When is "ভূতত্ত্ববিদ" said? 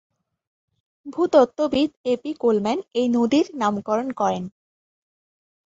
1.05-1.89